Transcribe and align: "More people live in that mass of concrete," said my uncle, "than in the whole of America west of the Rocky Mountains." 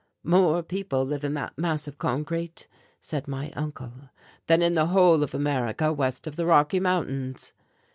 "More 0.23 0.63
people 0.63 1.05
live 1.05 1.23
in 1.23 1.35
that 1.35 1.55
mass 1.59 1.87
of 1.87 1.99
concrete," 1.99 2.67
said 2.99 3.27
my 3.27 3.51
uncle, 3.51 4.09
"than 4.47 4.63
in 4.63 4.73
the 4.73 4.87
whole 4.87 5.21
of 5.21 5.35
America 5.35 5.93
west 5.93 6.25
of 6.25 6.37
the 6.37 6.47
Rocky 6.47 6.79
Mountains." 6.79 7.53